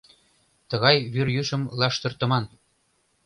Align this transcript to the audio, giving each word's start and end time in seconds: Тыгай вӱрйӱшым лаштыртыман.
Тыгай 0.69 0.95
вӱрйӱшым 1.13 1.63
лаштыртыман. 1.79 2.45